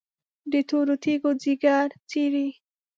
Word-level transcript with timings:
د 0.51 0.53
تورو 0.69 0.95
تیږو 1.03 1.31
ځیګر 1.43 1.87
څیري، 2.09 2.47